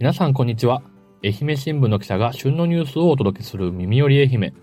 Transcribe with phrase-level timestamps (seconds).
[0.00, 0.80] 皆さんこんにちは。
[1.24, 4.54] 愛媛新聞の記者が旬のニュースをお届けする耳より愛媛。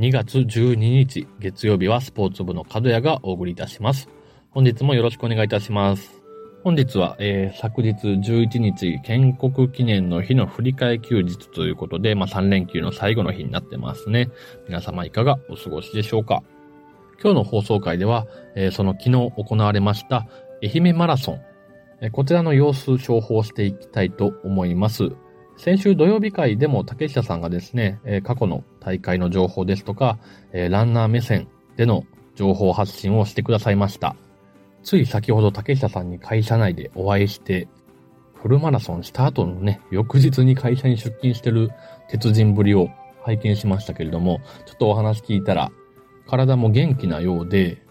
[0.00, 4.08] 2月12日月曜日はスポーツ部の角谷がお送りいたします。
[4.50, 6.24] 本日もよろしくお願いいたします。
[6.64, 14.28] 本日は、えー、昨日11日建国記念の日の振り替え休日ということで、まあ、3連休の最後の日になってますね。
[14.66, 16.42] 皆様いかがお過ごしでしょうか
[17.22, 20.26] 今日の放送回では、えー、その昨日行われました
[20.64, 21.40] 愛媛マラソン、
[22.12, 25.10] こちらの様子情報していきたいと思います。
[25.56, 30.18] 先週土曜日会でも竹下さんがですね、過去の大会の情報ですとか、
[30.52, 32.04] ランナー目線での
[32.34, 34.16] 情報発信をしてくださいました。
[34.82, 37.68] つい先ほど竹下さんに会社内でお会いして、
[38.34, 41.70] フルマラソンした後のね、翌日に会社に出勤してる
[42.08, 42.90] 鉄人ぶりを
[43.22, 45.70] 拝見しましたけれども、ちょっとお話聞いたら、
[46.26, 47.83] 体も元気なようで、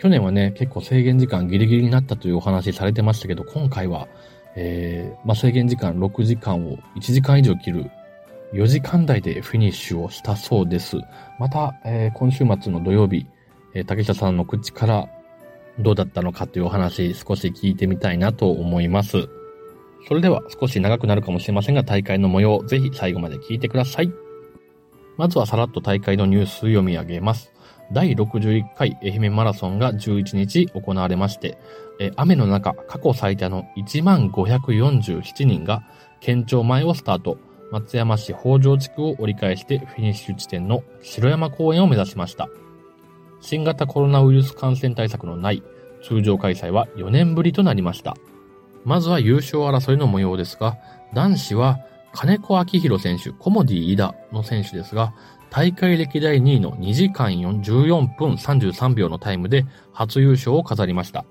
[0.00, 4.08] 去年はね、結構制限時間ギリギリになったというお話されてましたけど、今回は、
[4.54, 7.90] えー、まあ、制限時間6時間を1時間以上切る
[8.52, 10.96] 4時間台でフィニッシュをしたそうです。
[11.38, 13.26] また、えー、今週末の土曜日、
[13.74, 15.08] えー、竹下さんの口から
[15.78, 19.28] どうだったのかというお話少し聞いてみたいなと思います。
[20.06, 24.12] それでは少し長くなるかもしれませんが大会の模様ぜひ最後まで聞いてください。
[25.16, 27.52] まずはさらっと大会のニュース読み上げます。
[27.92, 31.58] 第61回愛媛マラソンが11日行われまして、
[32.16, 35.82] 雨の中過去最多の1547人が
[36.20, 37.38] 県庁前をスタート、
[37.70, 42.48] 松山市北条地区を折り返してフィニッシュ地点の城山公園を目指しました。
[43.40, 45.62] 新型コロナウイルス感染対策のない
[46.02, 48.16] 通常開催は4年ぶりとなりました。
[48.84, 50.76] まずは優勝争いの模様ですが、
[51.14, 51.78] 男子は
[52.12, 55.12] 金子明宏選手、コモディ・イダの選手ですが、
[55.50, 61.24] 大会歴代2位の2時間14分33秒のタイムで初優勝を飾りました。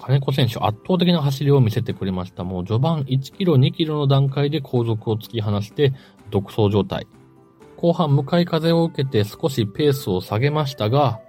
[0.00, 2.44] 金子選手圧倒的な走りを見せてくれました。
[2.44, 5.92] もう序盤1キロ2キロの段階で後続を突き放して
[6.30, 7.06] 独走状態。
[7.76, 11.20] 後半向かい風を受けて少しペースを下げましたが、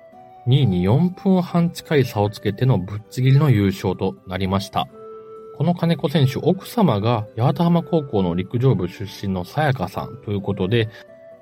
[0.48, 4.88] 2位に4分半近い差をつけてのぶっちぎりの優勝となりました。
[5.58, 10.90] この金子選手、奥様が八幡浜高校の陸上部出身のさやかさんということで、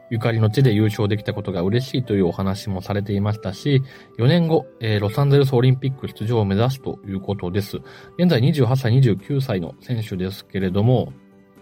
[0.10, 3.84] ゆかりの地で優勝できたことが嬉しいというお話もされていましたし、
[4.18, 7.78] 4年後、えー、ロサンゼルスオリンピック出場を目指すということです。
[8.18, 11.12] 現在28歳、29歳の選手ですけれども、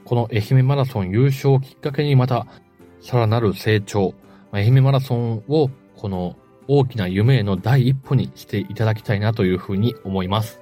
[0.04, 2.46] この愛媛マラソン優勝をきっかけにまた、
[3.02, 4.14] さらなる成長、
[4.52, 6.36] 愛媛マラソンをこの
[6.68, 10.62] 大きな夢への第一歩にしていただきたいなというふうに思います。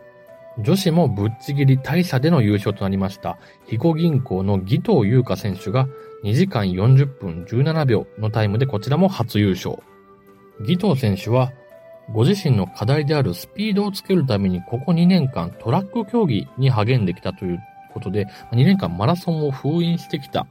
[0.60, 3.38] 女子もぶっちぎり大差での優勝となりました。
[3.62, 5.88] 肥後銀行の義藤優香選手が
[6.24, 9.78] 2時間40分17秒のタイムでこちらも初優勝。
[10.62, 11.52] 義藤選手は
[12.12, 17.60] ご自身の課題であるスピードをつけるためにここ2年間トラック競技に励んできたという
[17.94, 20.48] ことで、2年間マラソンを封印してきた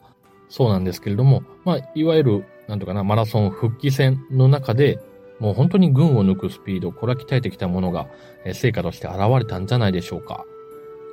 [0.49, 4.99] そうなんですけれども、まあ、いわゆる、なんとかな、マラソン復帰戦の中で
[5.43, 8.07] もう本当に群を抜くスピード、これは鍛えてきたものが、
[8.53, 10.45] 成果として現れたんじゃないでしょうか。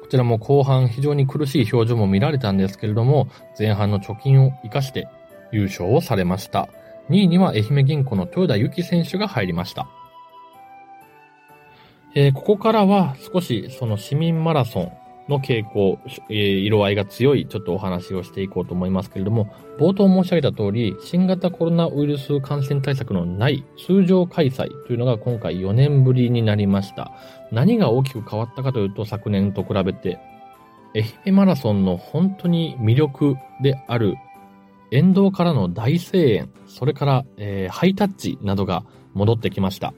[0.09, 3.27] こちらも後半非常に苦しい表情も見られたんですけれども、
[3.59, 5.07] 前半の貯金を活かして
[5.51, 6.67] 優勝をされました。
[7.11, 9.87] 2位には愛媛銀行の豊田由紀選手が入りました。
[12.15, 14.91] えー、ここからは少しその市民マラソン
[15.29, 27.11] の傾向、え、色合いが強いちょっとお話をしていこうと思いますけれども、冒頭申し上げた通り、新型コロナウイルス感染対策のない通常開催というのが今回4年ぶりになりました。
[27.51, 30.19] 何が大きく変わったかというと、昨年と比べて、
[30.95, 34.15] 愛媛マラソンの本当に魅力である
[34.91, 39.93] 沿道からの大声援、それから、えー、ハイタッチなどが戻ってきました。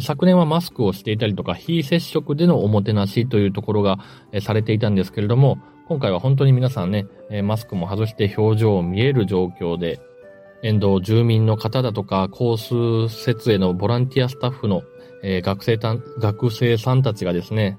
[0.00, 3.98] 昨年はマスクをしていたりとか、非接触でのおもてなしというところが、
[4.40, 7.06] されていたんですけれども、今回は本当に皆さんね、
[7.42, 10.00] マスクも外して表情を見える状況で、
[10.62, 14.82] 沿道住民の方だとか、コース設営のボランティアスタッフの、
[15.22, 17.78] 学生た学生さんたちがですね、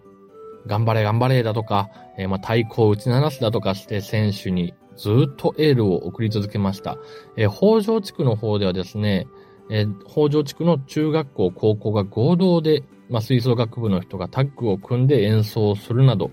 [0.67, 6.97] 頑張れ頑張れだとか、えー、まあ、太鼓を打ち鳴らすだとかして選手にずっとエールを送り続けました。
[7.37, 9.27] えー、北条地区の方ではですね、
[9.69, 16.31] えー、北条地区の中学校、高校が合同で、まあ、吹奏楽部の人がタッグを組んで演奏するなど、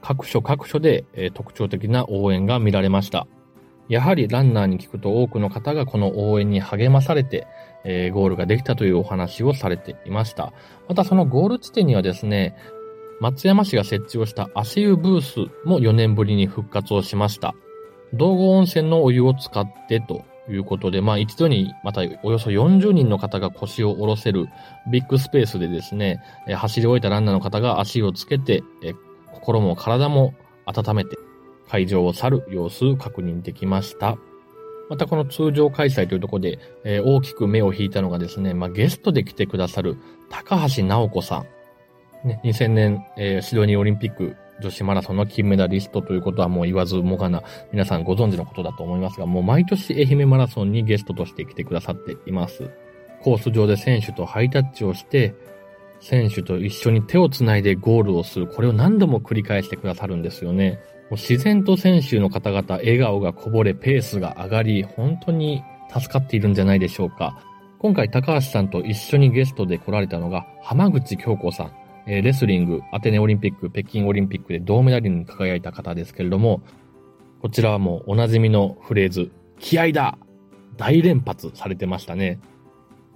[0.00, 3.26] 各所各所で、えー、特徴的な応援が見られました。
[3.88, 7.46] やはりランナーに聞くと多くの方がこの応援に励まされて、
[7.84, 10.52] えー、ゴールができたというお話をされていました。
[10.88, 12.56] またそのゴール地点にはですね、
[13.20, 17.54] 松山市が設置をした足湯ブースも4年ぶりに復活をしました。
[18.12, 24.48] 道後温泉のお湯を使ってということで、まあ一度にまたおよそ40人の方が腰を下ろせる
[24.90, 26.22] ビッグスペースでですね、
[26.54, 28.62] 走り終えたランナーの方が足をつけて、
[29.32, 30.34] 心も体も
[30.66, 31.16] 温めて、
[31.68, 34.16] 会場を去る様子確認できました。
[34.90, 39.96] またこの通常開催というところで、えー、大きく目を引いたのがですね、まあ、ゲストで来てくださる
[40.28, 41.46] 高橋直子さ
[42.24, 42.28] ん。
[42.28, 47.42] ね、2000年、えー、シドニーオリンピック女子マラソンの金メダリストということはもう言わずもがな、
[47.72, 52.70] 皆さんご存知のことだと思いますが、もう毎年愛媛マラソンにゲストとして来てくださっています。
[53.20, 55.34] コース上で選手とハイタッチをして、
[56.00, 58.46] 選手と一緒に手をつないでゴールをする。
[58.46, 60.80] これを何度も繰り返してくださるんですよね。
[61.10, 65.62] もう自然と選手の方々、笑顔がこぼれ、ペースが上がり、本当に
[65.92, 67.38] 助かっているんじゃないでしょうか。
[67.78, 71.81] 今回高橋さんと一緒にゲストで来られたのが浜口京子さん。
[72.06, 76.62] えレスリング、アテネオリンピック、北京オリンピックで銅メダルに輝いた方ですけれども、
[77.40, 80.18] こちらはもうおなじみのフレーズ、気合だ
[80.76, 82.40] 大連発されてましたね。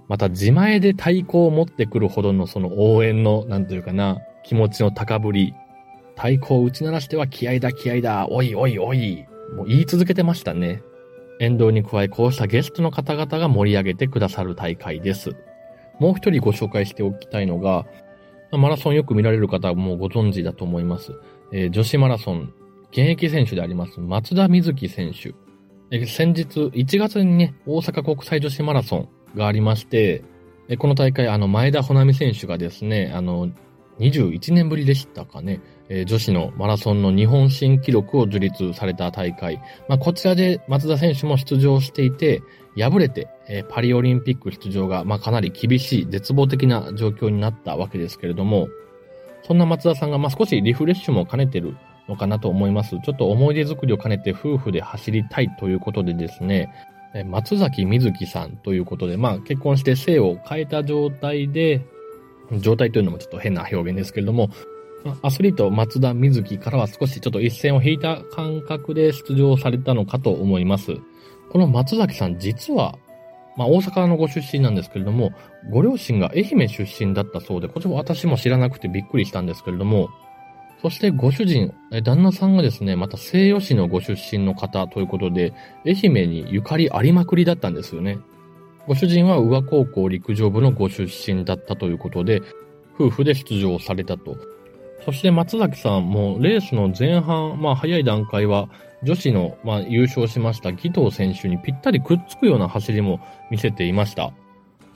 [0.07, 5.53] また自前で太鼓を持ってくるほどのその応援の、なんというかな、気持ちの高ぶり。
[6.15, 9.25] 太鼓を打ち鳴らしては気合だ気合だ、おいおいおい。
[9.55, 10.81] もう言い続けてましたね。
[11.39, 15.35] 沿道に加えこうしたゲストの方々が盛り上げてくださる大会です。
[15.99, 17.85] もう一人ご紹介しておきたいのが、
[18.51, 21.13] マラソンよく見られる方はもうご存知だと思います。
[21.51, 22.53] えー、女子マラソン、
[22.91, 25.33] 現役選手であります松田瑞希選手。
[25.91, 30.23] えー、先日1月にね、大阪国際女子マラソンがありまして、
[30.79, 33.49] この大会、あの、前田穂波選手がですね、あの、
[33.99, 39.61] 21年ぶりでしたかね、えー、女子のマラソンの日本新記録を樹立された大会。
[39.87, 42.41] まあ、こちらで松田選手も出場していて、
[42.77, 48.67] 敗れて、えー、パリオリンピック出場が、まあ、かなり厳しい、絶望的な状況になったわけですけれども、
[49.43, 51.75] そんな松田さんが、まあ、少しリフレッシュも兼ねてる
[52.07, 52.97] のかなと思います。
[53.03, 56.71] ちょっと思い出作りを兼ねて夫婦で走りたいということでですね、
[57.25, 61.85] 松崎瑞希さんということで、まあ結婚して性を変えた状態で、
[62.51, 64.49] 状態というのもちょっと変な表現ですけれども、
[65.21, 70.97] アスリート松田瑞希からは少しちょっと一線を引いた感覚で出場されたのかと思います。
[71.51, 72.97] この松崎さん実は、
[73.55, 75.31] まあ大阪のご出身なんですけれども、
[75.71, 80.09] ご両親が愛媛出身だったそうで、こちら私も知らなくてびっくりしたんですけれども、
[80.81, 81.73] そしてご主人、
[82.03, 85.53] 旦那さんがですね、また西予市のご出身の方ということで、
[85.85, 88.19] 愛媛にゆかりありまくりだったんですよね。
[88.87, 92.41] ご主人は宇和高校陸上部のご出身だったということで、
[92.95, 94.37] 夫婦で出場されたと。
[95.03, 98.69] そして松崎さんもレースの前半、まあ早い段階は
[99.03, 103.19] 女子の、まあ、優勝しました義藤選手にぴったりくっつくような走りも
[103.51, 104.31] 見せていました。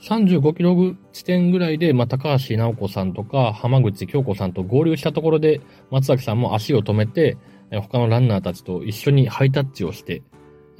[0.00, 5.60] 35キロ地点ぐらいで、まあ、高橋直子さんとか浜口京子さんと合流したところで、
[5.90, 7.36] 松崎さんも足を止めて、
[7.70, 10.22] 他のランナーたちと一緒にハイタッチをして、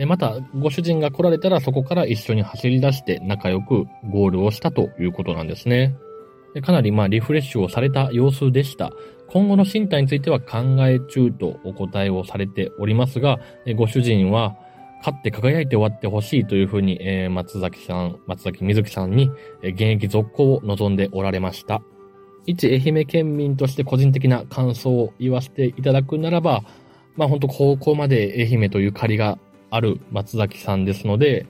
[0.06, 5.94] また、ご主人が来られたらそこから一緒に走り出して仲良くゴールをしたということなんですね。
[6.62, 8.92] かなりまあリフレッシュをされた様子でした。
[9.28, 13.38] 今後の進退については考え中とお答えをされておりますが、
[13.76, 14.56] ご主人は
[14.98, 19.30] 勝って輝いて終わってほしいというふうに、え、松崎さん、松崎瑞希さんに、
[19.62, 21.82] 現役続行を望んでおられました。
[22.46, 26.62] 一愛媛県民として個人的な感想を言わせていただくならば、
[27.16, 29.38] まあ本当高校まで愛媛という借りが
[29.72, 31.46] ある松崎さんですので、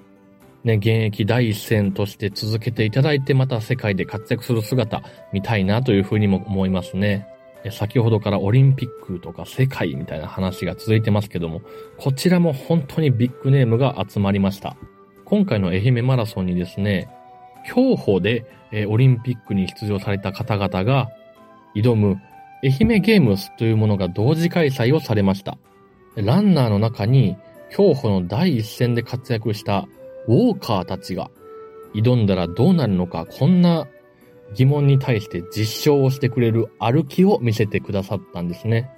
[0.64, 5.02] ね、現役第一線として続けていただいて、また世界で活躍する姿
[5.32, 7.26] 見たいなというふうにも思いますね。
[7.72, 11.62] 先ほどからオリンピックとか世界みたいな話が続いてますけども、
[11.98, 14.76] こちらも本当にビッグネームが集まりました。
[15.24, 17.08] 今回の愛媛マラソンにですね、
[17.66, 18.46] 競歩で、
[18.88, 21.10] オリンピックに出場された方々が
[21.74, 22.20] 挑む
[22.64, 25.58] 愛媛ゲームスというものが同時開催をされました。
[26.14, 27.36] ランナーの中に
[27.72, 29.88] 競歩の第一線で活躍した
[30.28, 31.30] ウォーカーたちが
[31.94, 33.88] 挑んだらどうなるのか、こんな
[34.54, 38.90] 疑問に対して実証をしてくれる歩きを見せてくださったんですね。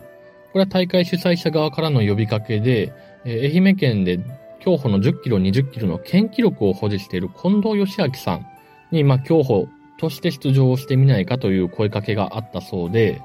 [0.53, 2.93] これは大会主催者側からの呼びかけで、
[3.25, 4.21] 愛媛県で
[4.61, 8.47] 競歩の10キロ、20キロの県記録を保持している近藤義明さん
[8.91, 13.21] に、まあ、競歩として出場してみないかという声かけがあったそうで、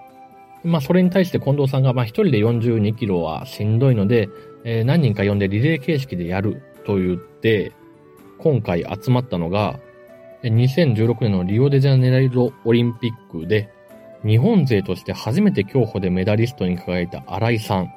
[0.63, 4.29] まあ、それに対して近藤さんが、まあ、一人で42キロはしんどいので、
[4.63, 7.71] えー、何人か呼んでリレー形式でやると言って、
[8.39, 9.79] 今回集まったのが、
[10.43, 13.69] 2016年のリオデジャネイロオリンピックで、
[14.25, 17.93] 日本勢として初めて競歩でメダリストに輝いた新井さん。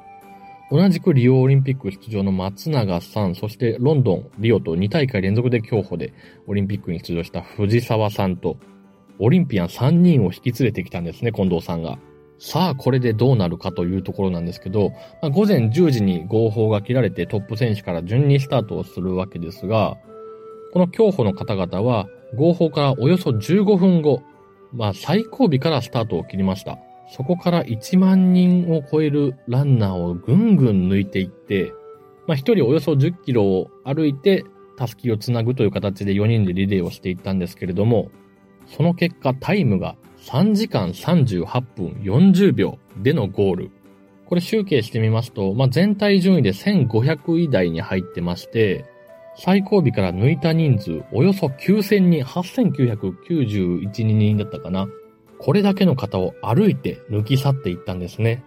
[0.71, 6.13] 同じくリオオリンピック出場の松永さん、そしてロンドン、リオと2大会連続で競歩で
[6.47, 8.57] オリンピックに出場した藤沢さんと、
[9.19, 11.99] オリンピアン3人を引き連れてきたんですね、近藤さんが。
[12.45, 14.89] さあ、これでどうなるかというところなんですけど、
[15.21, 19.95] まあ、午前10時に合法が切られてトップ選手から順にスタートをするわけですが、
[20.73, 24.23] この競歩の方々は合法からおよそ15分後、
[24.73, 26.79] まあ最後尾からスタートを切りました。
[27.15, 31.73] そこから1万人を超えるランナーをぐんぐん抜いていって、
[32.27, 34.43] まあ、1人およそ10キロを歩いて、
[34.75, 38.11] たすきをつなぐという形で4人でリレーをしていったんですけれども、
[38.67, 43.71] その結果タイムが3時間38分40秒でのゴール。
[44.25, 48.85] これ集計してみますと、まあ、全体順位で1500位台に入ってまして、
[49.35, 54.87] 最後尾から抜いた人数、およそ9000人、8991人だったかな。
[55.39, 58.43] これだけの方を歩いて抜き去っていったんですね。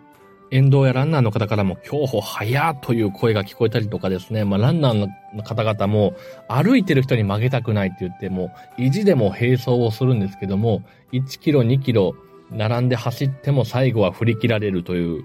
[0.50, 6.14] 沿道やランナーの方からも、競歩早という声が聞こえたりとかですね、まあ、ランナーの方々も、
[6.48, 12.14] 歩いてる人に負けたくないって言っても、意地でも並走をするんですけども、1キロ、2キロ、
[12.50, 15.24] 並んで走っても最後は振り切られるという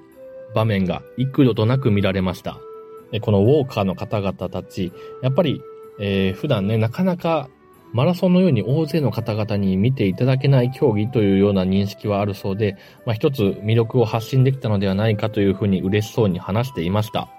[0.55, 2.57] 場面が幾度となく見られました。
[3.21, 5.61] このウォーカーの方々たち、やっぱり、
[5.99, 7.49] えー、普段ね、なかなか
[7.93, 17.29] マラソンのように大勢の方々に見ていただけない競技というような認識はあるそうで、まあ、一つ魅力を発信できたのではないかというふうに嬉しそうに話していました。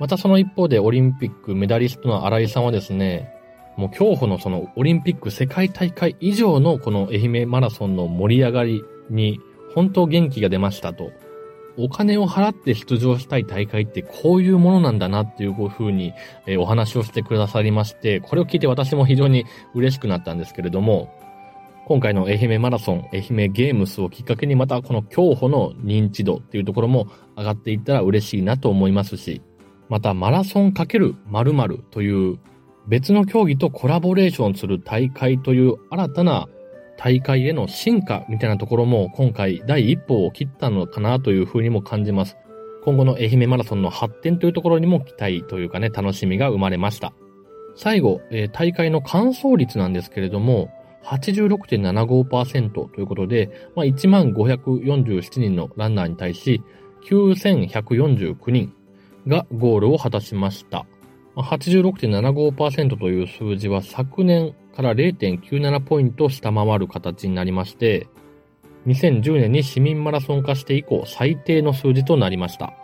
[0.00, 3.32] またその一方でオリンピックメダリストの新井さんはですね、
[3.76, 9.40] もう競歩のそのオリンピック世界大会以上のこの愛媛マラソンの盛り上がりに
[9.74, 11.10] 本当元気が出ましたと
[11.76, 16.12] お金を払って出場したい大会ってこういうものなんだなっていうふうに、
[16.58, 21.12] お話をしてくださりまして、これを聞いて私も非常に嬉しくなったんですけれども、
[21.86, 29.42] 今回の愛媛マラソン、愛媛ゲームスをきっかけにまたこの競歩の認知度っていうところも上がっていったら嬉しいなと思いますし、
[29.88, 32.38] またマラソン×〇〇という
[32.86, 36.48] 別の競技とコラボレーションする大会という新たな
[36.96, 42.36] 大会への進化みたいなところも今回第一歩を切ったのかなというふうにも感じます。
[42.84, 47.12] 今後の愛媛マラソンの発展というところにも期待というかね、楽しみが生まれました。
[47.76, 50.70] 最後、えー、大会の完走率なんですけれども、
[51.04, 56.62] 86.75%ということで、まあ、1547人のランナーに対し、
[57.08, 58.72] 9149人
[59.26, 60.86] がゴールを果たしました。
[61.36, 68.08] 86.75%という数字は昨年から0.97ポイント下回る形になりまして、
[68.86, 72.74] 2010年に市民マラソン化して以降最低の数字となりました。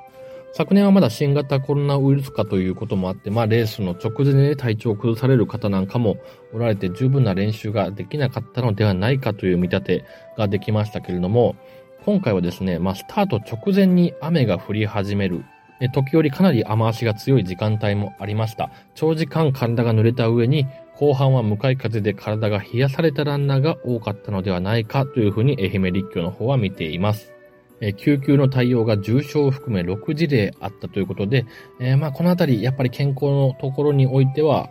[0.53, 6.17] 昨年はまだ新型コロナウイルス化ということもあって、まあレースの直前で体調を崩される方なんかも
[6.53, 10.05] おられて十分な練習ができなかったのではないかという見立て
[10.37, 11.57] ができましたけれども、
[12.05, 15.45] 今回はですね、まあスタート直前に雨が降り始める
[15.93, 18.71] 時折かなり雨足が強い時間帯もありました。
[18.95, 20.67] 長時間体が濡れた上に、
[21.01, 27.33] 後半は向かい風で体が冷やされたランナーが多かったのではないかというふうに愛媛立教の方は見ています。
[27.81, 31.47] え救急の対応が重症を含め6事例あったということで、
[31.81, 34.69] えー、まあこのあたりやっぱり健康のところにおいては、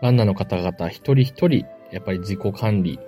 [0.00, 3.00] ランナーの方々一人一人、やっぱり自己管理、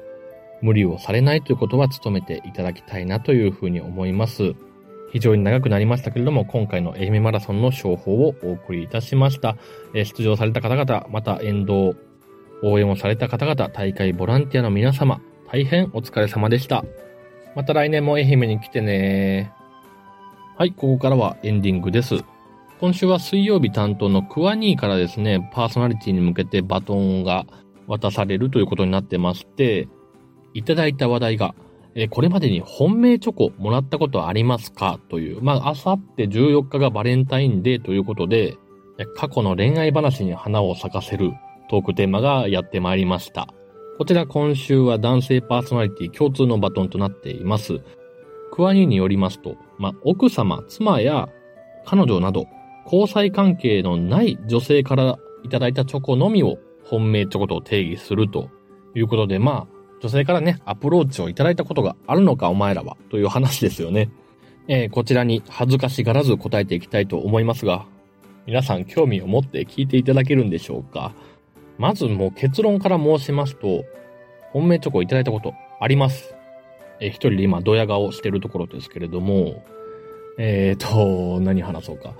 [0.60, 4.54] 無理をされないということは努めていただきたいなというふうに思います。
[5.12, 9.56] 非常に長くなりましたけれども、今回の愛媛マラソンの商法をお送りいたしました。
[9.94, 11.94] え出場された方々、また沿道、
[12.62, 15.20] 応援をされた方々、大会ボランティアの皆様、
[15.50, 16.84] 大変お疲れ様でした。
[17.54, 19.52] また来年も愛媛に来てね
[20.56, 22.24] はい、ここからはエンディングです。
[22.80, 27.46] 今週は水曜日担当のクワニーからですね、パーソナリティに向けてバトンが
[27.86, 29.88] 渡されるということになってまして、
[30.54, 31.54] いただいた話題が、
[31.94, 35.00] えこれまでに本命チョコもらったことありますか？
[35.08, 38.56] という、まあ、あさって14日がバレンタインデーということで、
[39.16, 41.32] 過去の恋愛話に花を咲かせる
[41.68, 43.48] トークテーマがやってまいりました。
[43.98, 47.80] こちら今週は男性パーソナリティ共通のバトンとなっています。
[48.52, 51.28] クワニーによりますと、まあ、奥様、妻や
[51.84, 52.46] 彼女など、
[52.84, 58.50] 交際関係のない女性からいただいたチョコのみを本命チョコと定義すると
[58.94, 64.10] いうことで、まあ、女性からね、アプローチをいただいたことがあるのかお前らは、という話ですよね。
[64.68, 67.86] えー、こちらに恥ずかしがらず答えていきたいと思いますが、
[68.46, 71.12] 皆さん興味を持って聞いていただけるんでしょうか？
[71.78, 73.84] まずもう結論から申しますと、
[74.52, 76.34] 本命チョコをいただいたことあります。
[77.00, 79.62] え、一人で今ドヤ顔してるところですけれども、
[80.38, 82.14] えーと、何話そうか。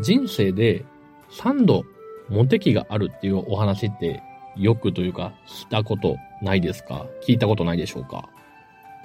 [0.00, 0.84] 人生で
[1.30, 1.84] 3度
[2.28, 4.22] モテ期があるっていうお話って
[4.56, 7.06] よくというか、したことないですか？
[7.26, 8.28] 聞いたことないでしょうか？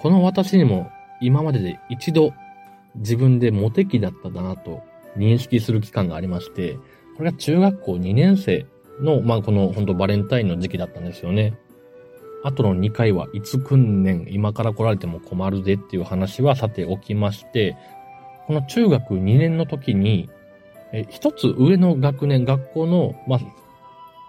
[0.00, 0.90] この私にも
[1.20, 2.32] 今までで一度
[2.94, 4.82] 自分でモテ期だったんだなと
[5.16, 6.78] 認識する期間がありまして、
[7.18, 8.66] これが中学校2年生
[9.02, 11.58] の、まあ、この本当バレンタインの時期だったんですよね。
[12.42, 17.76] あとの2回はいつ訓練、今から来られても困るぜっていう話はさておきまして、
[18.46, 20.28] この中学2年の時に、
[20.92, 23.40] え一つ上の学年、学校の、まあ、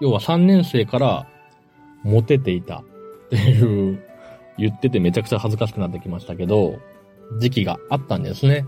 [0.02, 1.28] 要は3年生から
[2.04, 2.84] モテていたっ
[3.30, 4.04] ていう、
[4.58, 6.80] 言っててめちゃくちゃ恥ずかしくなってきましたけど、
[7.40, 8.66] 時期があったんですね。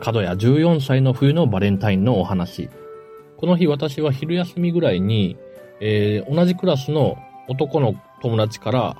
[0.00, 2.70] 角谷14歳の冬のバレンタインのお話。
[3.44, 5.36] この日私は昼休みぐらいに、
[5.78, 8.96] えー、同じクラスの男の友達から、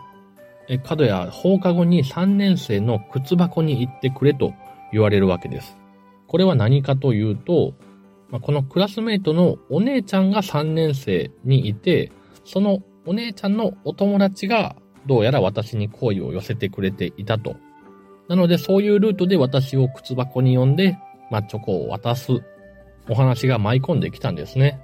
[0.68, 4.52] え角谷放課後に3年生の靴箱に行ってくれと
[4.92, 5.78] 言われるわけです。
[6.26, 7.72] これは何かというと、
[8.28, 12.12] まあ、このクラスメイトのお姉ちゃんが3年生にいて、
[12.44, 17.56] そのお姉ちゃんのお友達がどうやら私に好意を寄せてくれていたと。
[18.28, 20.98] なのでそういうルートで私を靴箱に呼んで、
[21.30, 22.42] まあ、チョコを渡す
[23.08, 24.80] お話が舞い込んできたんですね。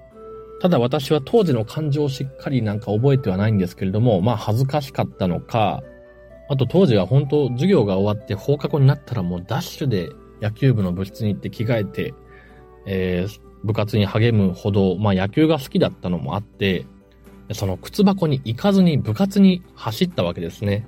[0.60, 5.82] ただ私は当時の感情をしっかりなんか覚えてはないんですけれども、まあ恥ずかしかったのか、
[6.50, 10.10] あと当時は本当授業が終わって放課後になったらもうダッシュで
[10.42, 12.14] 野球部の部室に行って着替えて、
[12.86, 16.84] えー、部活に励むほど、まあ野球が好きだったのもあって、
[17.52, 20.86] その靴箱に行かずに部活に走ったわけですね。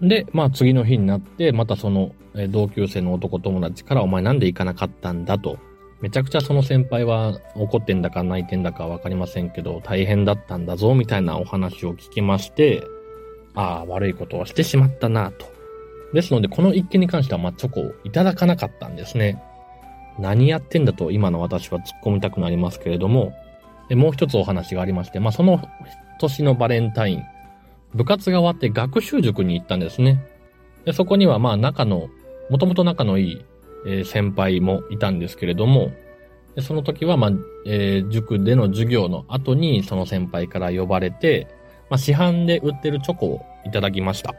[0.00, 2.12] で、まあ次の日になって、またその
[2.48, 5.58] 同級生の男友達からお前なんで行かなかったんだと。
[6.00, 12.84] めちゃくちゃその先輩は怒ってんだか泣いてんだかわかりませんけど、大変だったんだぞ、みたいなお話を聞きまして、
[13.54, 15.46] ああ、悪いことをしてしまったなと。
[16.12, 19.42] ですので、この一件に関しては、まあ、チョコをいただかなかったんですね。
[20.18, 23.32] 何やってんだと今の私は突っ込みたくなりますけれども、
[23.88, 25.62] でもう一つお話がありまして、まあ、その
[26.20, 27.22] 年のバレンタイン、
[27.94, 30.24] 部活が終わって学習塾に行ったんですね。
[30.84, 32.08] でそこにはまあ仲の、
[32.50, 33.44] もともと仲のいい、
[33.88, 35.92] え、先輩もいたんですけれども、
[36.60, 37.30] その時はまあ、
[37.66, 41.46] えー、塾での授業の後にその先輩から呼ばれて、
[41.88, 44.34] まあ、市販で売ってるチョコをいただきました。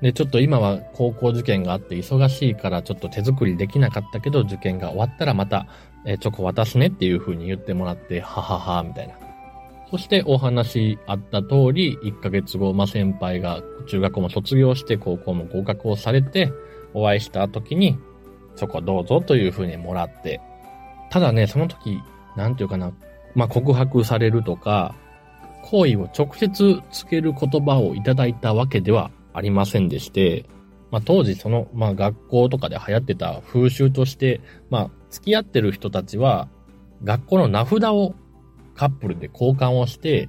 [0.00, 5.66] で、ちょっと今は高校受験があって忙しいからちょっと手作りできなかったけど、受験が終わったらまた、
[6.04, 9.14] えー、チョコ渡すねっていう風に言ってもらって、ははは、みたいな。
[9.90, 16.52] そしてお話あった通り、1ヶ月後、まあ、先輩が中学校も卒業して高校も合格をされて、
[16.94, 17.98] お会いした時に、
[18.58, 20.40] チョコどうぞという風にもらって。
[21.10, 22.00] ただね、その時、
[22.36, 22.92] なんていうかな、
[23.34, 24.94] まあ、告白されるとか、
[25.62, 30.46] 好意を直接つける言葉をいただいたわけではありませんでして、
[30.90, 34.40] まあ当時その、まあ学校とかで流行ってた風習として、
[34.70, 36.48] まあ付き合ってる人たちは、
[37.04, 38.14] 学校の名札を
[38.74, 40.28] カップルで交換をして、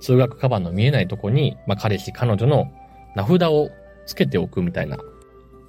[0.00, 2.70] 通学カバンの見えないとこに、まあ彼氏、彼女の
[3.16, 3.70] 名札を
[4.06, 4.98] つけておくみたいな、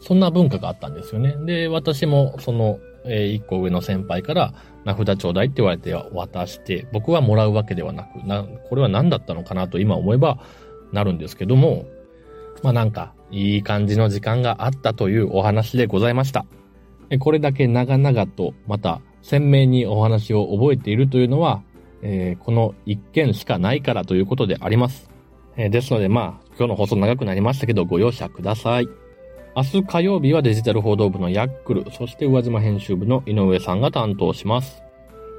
[0.05, 1.35] そんな文化があったんですよね。
[1.45, 10.37] で、私もその、えー、一個上の先輩から名札ちょうだいって言われて渡して、僕はもらうわけではなく、な、これは何だったのかなと今思えば
[10.91, 11.85] なるんですけども、
[12.61, 16.45] まあなんか、いい感じの時間があったというお話でございました。
[17.19, 21.63] これだけ長々と、また鮮明にお話を覚えているというのは、
[22.03, 25.09] えー、この一件しかないからということであります。
[25.57, 29.04] えー、ですのでまあ、今日の放送長くなりましたけど、ご容赦ください。
[29.57, 34.83] 明日火曜日はデジタル報道部のヤックル、そして宇和島編集部の井上さんが担当します。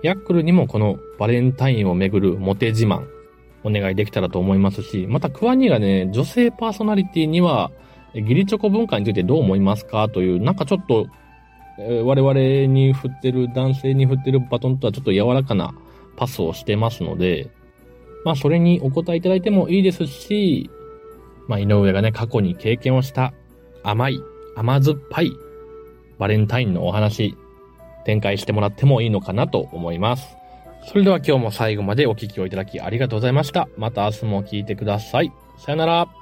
[0.02, 3.07] ヤックルにもこのバレンタインをめぐるモテ自慢、
[3.62, 7.70] お願いできたらと思いますし、またクワニーがね、女性パーソナリティには、
[8.14, 10.09] ギリチョコ文化についてどう思いますか？
[10.09, 11.09] という、なんかちょっと、
[11.79, 15.74] えー、我々に振ってる、男性に振ってるバトンとはちょっと柔らかな
[16.16, 17.50] パスをしてますので、
[18.24, 20.70] まあそれにお答えいただいてもいいですし、
[21.48, 23.35] まあ井上がね、過去に経験をした
[23.88, 24.20] 甘い、
[24.57, 25.33] 甘酸っぱい
[26.18, 27.37] バレンタインのお話、
[28.05, 30.37] 展開してもらってもいいのかなと思います。
[30.88, 33.68] それでは今日も最後までお聴きをいただきありがとうございました。
[33.77, 35.33] また明日も聴いてください。
[35.59, 36.15] さよなら。